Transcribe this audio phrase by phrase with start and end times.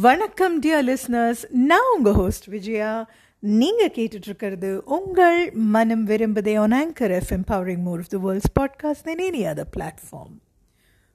[0.00, 3.10] வணக்கம் dear listeners நான் உங்கள் ஹோஸ்ட் விஜயா.
[3.38, 9.22] நீங்கள் கேட்டுட்ருக்கிறது உங்கள் மனம் விரும்புதே on anchor F empowering more of the world's podcast than
[9.24, 10.36] any other platform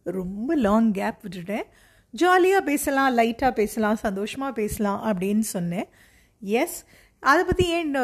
[0.03, 1.63] ரொம்ப லாங் கேப் விட்டுட்டேன்.
[2.11, 5.89] ஜாலியாக பேசலாம் லைட்டாக பேசலாம் சந்தோஷமாக பேசலாம் அப்படின்னு சொன்னேன்.
[6.41, 6.83] எஸ்
[7.19, 7.97] அதை பற்றி ஏன்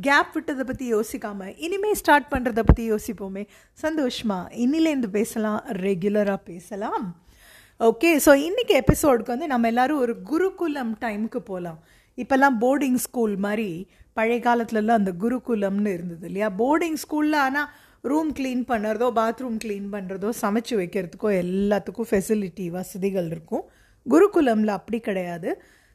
[0.00, 3.46] கேப் விட்டதை பற்றி யோசிக்காமல் இனிமேல் ஸ்டார்ட் பண்ணுறதை பற்றி யோசிப்போமே.
[3.72, 7.08] சந்தோஷமாக இன்னிலேருந்து பேசலாம் ரெகுலராக பேசலாம்.
[7.80, 11.78] ஓகே ஸோ இன்றைக்கி எபிசோடுக்கு வந்து நம்ம எல்லோரும் ஒரு குருகுலம் டைமுக்கு போகலாம்
[12.18, 13.68] இப்போல்லாம் போர்டிங் ஸ்கூல் மாதிரி
[14.16, 16.48] பழைய காலத்துலலாம் அந்த குருகுலம்னு இருந்தது இல்லையா?
[16.58, 17.68] போர்டிங் ஸ்கூலில் ஆனால்
[18.04, 23.64] ரூம் க்ளீன் பண்ணுறதோ பாத்ரூம் க்ளீன் பண்ணுறதோ சமைச்சு வைக்கிறதுக்கோ எல்லாத்துக்கும் ஃபெசிலிட்டி வசதிகள் இருக்கும்.
[24.06, 25.50] குருகுலமில் அப்படி கிடையாது.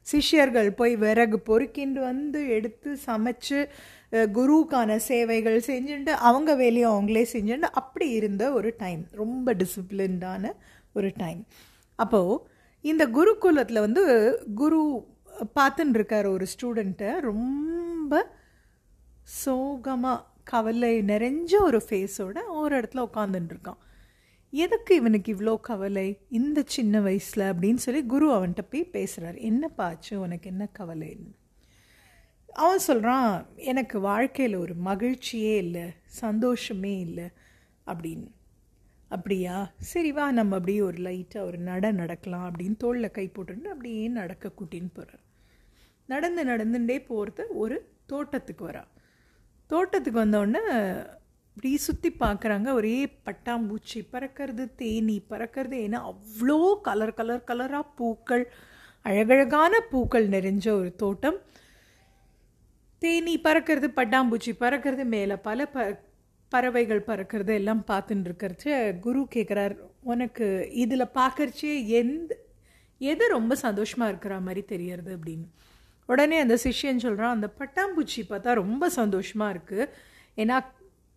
[0.07, 3.59] சிஷ்யர்கள் போய் விறகு பொறுக்கிண்டு வந்து எடுத்து சமைச்சு
[4.35, 10.53] குருவுக்கான சேவைகள் செஞ்சுட்டு அவங்க வேலையை அவங்களே செஞ்சுட்டு அப்படி இருந்த ஒரு டைம் ரொம்ப டிசிப்ளின்டான
[10.95, 11.39] ஒரு டைம்
[11.95, 12.47] அப்போது
[12.81, 14.03] இந்த குருகுலத்தில் வந்து
[14.55, 15.07] குரு
[15.59, 18.37] பார்த்துன்னு இருக்கார் ஒரு ஸ்டூடெண்ட்டை ரொம்ப
[19.23, 23.81] சோகமாக கவலை நிறைஞ்ச ஒரு ஃபேஸோட ஒரு இடத்துல உட்காந்துட்டுருக்கான்
[24.49, 26.19] எதுக்கு இவனுக்கு இவ்வளோ கவலை?
[26.29, 30.19] இந்த சின்ன வயசில் அப்படின்னு சொல்லி குரு அவன்கிட்ட போய் பேசுகிறார் என்னப்பா ஆச்சு?
[30.19, 31.31] உனக்கு என்ன கவலைன்னு
[32.47, 37.27] அவன் சொல்கிறான் எனக்கு வாழ்க்கையில் ஒரு மகிழ்ச்சியே இல்லை சந்தோஷமே இல்லை
[37.87, 38.31] அப்படின்னு.
[39.11, 39.71] அப்படியா?
[39.77, 44.51] சரி வா நம்ம அப்படியே ஒரு லைட்டாக ஒரு நட நடக்கலாம் அப்படின்னு தோளில் கை போட்டுட்டு அப்படியே நடக்க
[44.59, 45.23] கூட்டின்னு போகிறார்
[46.05, 48.83] நடந்து நடந்துட்டே போகிறது ஒரு தோட்டத்துக்கு வரா.
[49.69, 50.61] தோட்டத்துக்கு வந்தோடனே
[51.49, 58.51] இப்படி சுற்றி பார்க்குறாங்க ஒரே பட்டாம்பூச்சி பறக்கிறது தேனி பறக்கிறது ஏன்னா அவ்வளோ கலர் கலர் கலராக பூக்கள்
[59.01, 61.37] அழகழகான பூக்கள் நிறைஞ்ச ஒரு தோட்டம்.
[62.97, 66.03] தேனி பறக்கிறது பட்டாம்பூச்சி பறக்கிறது மேலே பல ப
[66.49, 72.37] பறவைகள் பறக்கிறது எல்லாம் பார்த்துட்டு இருக்கிறச்சு குரு கேட்குறார் உனக்கு இதில் பார்க்கறச்சே எந்த
[72.97, 75.17] எது ரொம்ப சந்தோஷமாக இருக்கிற மாதிரி தெரியறது?
[75.17, 75.45] அப்படின்னு.
[76.05, 79.89] உடனே அந்த சிஷ்யன் சொல்கிறான் அந்த பட்டாம்பூச்சி பார்த்தா ரொம்ப சந்தோஷமாக இருக்குது
[80.37, 80.65] ஏன்னா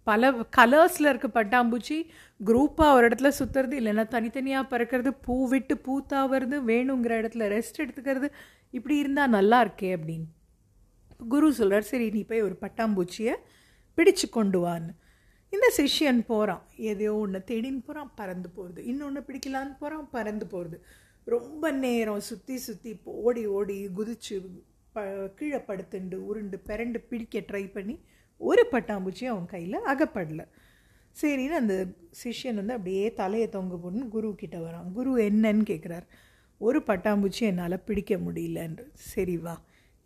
[0.03, 2.06] பல கலர்ஸில் இருக்க பட்டாம்பூச்சி
[2.47, 8.31] குரூப்பாக ஒரு இடத்துல சுற்றுறது இல்லைன்னா தனித்தனியாக பறக்கிறது பூ விட்டு பூத்தாவது வேணுங்கிற இடத்துல ரெஸ்ட் எடுத்துக்கிறது
[8.71, 10.25] இப்படி இருந்தால் நல்லா இருக்கே அப்படின்னு.
[11.28, 13.34] குரு சொல்கிறார் சரி நீ போய் ஒரு பட்டாம்பூச்சியை
[13.97, 14.94] பிடிச்சு கொண்டு வான்னு.
[15.53, 20.79] இந்த சிஷ்யன் போகிறான் எதையோ ஒன்று தேடின்னு போகிறான் பறந்து போகிறது இன்னொன்று பிடிக்கலான்னு போகிறான் பறந்து போகிறது
[21.27, 24.37] ரொம்ப நேரம் சுற்றி சுற்றி ஓடி ஓடி குதிச்சு
[24.95, 25.01] ப
[25.39, 27.97] கீழே படுத்துண்டு உருண்டு பிறண்டு பிடிக்க ட்ரை பண்ணி
[28.41, 30.45] ஒரு பட்டாம்பூச்சி அவன் கையில் அகப்படலை.
[31.17, 31.75] சரின்னு அந்த
[32.23, 34.93] சிஷ்யன் வந்து அப்படியே தலையை தொங்க போடணும் குரு கிட்ட வரான்.
[34.93, 36.07] குரு என்னன்னு கேட்குறார்
[36.61, 39.55] ஒரு பட்டாம்பூச்சி என்னால் பிடிக்க முடியலன்று சரி வா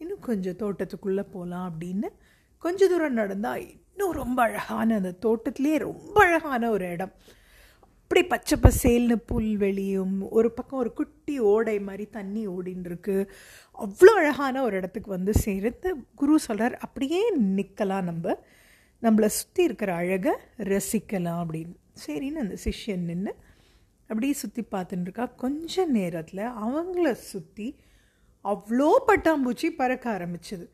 [0.01, 2.09] இன்னும் கொஞ்சம் தோட்டத்துக்குள்ளே போகலாம் அப்படின்னு
[2.65, 7.15] கொஞ்ச தூரம் நடந்தால் இன்னும் ரொம்ப அழகான அந்த தோட்டத்திலே ரொம்ப அழகான ஒரு இடம்.
[8.03, 13.17] அப்படி பச்சை பசேல்னு புல்வெளியும் ஒரு பக்கம் ஒரு குட்டி ஓடை மாதிரி தண்ணி ஓடின்னு இருக்கு
[13.78, 17.23] அவ்வளோ அழகான ஒரு இடத்துக்கு வந்து சேர்த்து குரு சொல்கிறார் அப்படியே
[17.56, 18.34] நிற்கலாம் நம்ம.
[19.03, 20.34] நம்மளை சுற்றி இருக்கிற அழகை
[20.73, 21.75] ரசிக்கலாம் அப்படின்னு.
[22.05, 23.33] சரின்னு அந்த சிஷ்யன் நின்று
[24.11, 27.69] அப்படியே சுற்றி பார்த்துட்டுருக்கா கொஞ்ச நேரத்தில் அவங்கள சுற்றி
[28.44, 30.67] அவ்வளோ பட்டாம்பூச்சி பறக்க ஆரம்பிச்சது.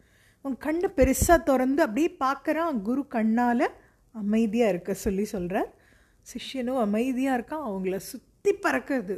[0.48, 3.66] அவன் கண்ணை பெருசாக திறந்து அப்படியே பார்க்குறான் குரு கண்ணால்
[4.14, 5.68] அமைதியாக இருக்க சொல்லி சொல்கிறார்
[6.26, 9.16] சிஷ்யனும் அமைதியாக இருக்கான் அவங்கள சுற்றி பறக்கிறது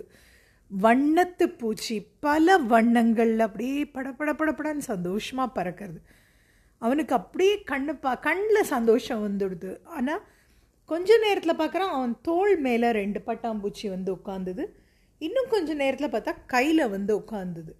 [0.70, 6.00] வண்ணத்து பூச்சி பல வண்ணங்கள் அப்படியே படப்பட படப்படன்னு சந்தோஷமாக பறக்கிறது
[6.78, 9.78] அவனுக்கு அப்படியே கண்ணு பா கண்ணில் சந்தோஷம் வந்துடுது.
[9.84, 10.22] ஆனால்
[10.84, 14.66] கொஞ்ச நேரத்தில் பார்க்குறான் அவன் தோல் மேலே ரெண்டு பட்டாம்பூச்சி வந்து உட்காந்துது
[15.18, 17.74] இன்னும் கொஞ்சம் நேரத்தில் பார்த்தா கையில் வந்து உட்காந்துது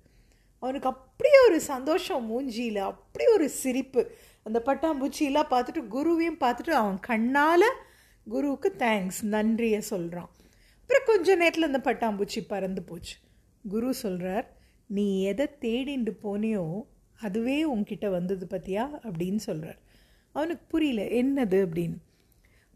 [0.61, 4.03] அவனுக்கு அப்படியே ஒரு சந்தோஷம் மூஞ்சியில் அப்படி ஒரு சிரிப்பு.
[4.43, 7.69] அந்த பட்டாம்பூச்சியெல்லாம் பார்த்துட்டு குருவையும் பார்த்துட்டு அவன் கண்ணால்
[8.27, 10.31] குருவுக்கு தேங்க்ஸ் நன்றியை சொல்கிறான்
[10.81, 13.17] அப்புறம் கொஞ்ச நேரத்தில் அந்த பட்டாம்பூச்சி பறந்து போச்சு.
[13.69, 14.47] குரு சொல்கிறார்
[14.87, 16.65] நீ எதை தேடிண்டு போனியோ
[17.21, 19.81] அதுவே உன்கிட்ட வந்தது பற்றியா அப்படின்னு சொல்கிறார்
[20.33, 21.59] அவனுக்கு புரியல என்னது?
[21.65, 21.99] அப்படின்னு.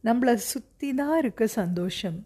[0.05, 2.19] நம்மளை சுற்றி தான் இருக்க சந்தோஷம்.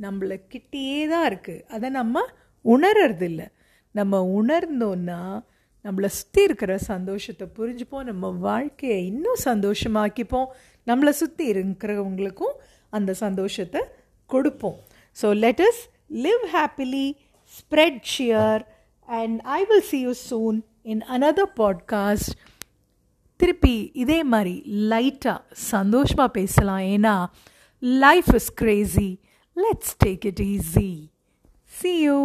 [0.00, 2.22] நம்மளை கிட்டேயே தான் இருக்குது அதை நம்ம
[2.64, 3.46] உணர்றதில்லை.
[3.98, 5.22] நம்ம உணர்ந்தோன்னா
[5.84, 10.48] நம்மளை சுற்றி இருக்கிற சந்தோஷத்தை புரிஞ்சுப்போம் நம்ம வாழ்க்கையை இன்னும் சந்தோஷமாக்கிப்போம்.
[10.86, 12.56] நம்மளை சுற்றி இருக்கிறவங்களுக்கும்
[12.96, 13.80] அந்த சந்தோஷத்தை
[14.30, 14.78] கொடுப்போம்.
[15.16, 15.80] So let's
[16.26, 17.06] live happily
[17.54, 18.62] spread cheer
[19.08, 20.58] and I will see you soon
[20.92, 22.32] in another podcast
[23.40, 24.54] திருப்பி இதே மாதிரி
[24.92, 25.40] லைட்டாக
[25.72, 26.84] சந்தோஷமாக பேசலாம்.
[26.94, 27.16] ஏன்னா
[28.04, 29.10] life is crazy
[29.56, 30.90] let's take it easy
[31.72, 32.18] see you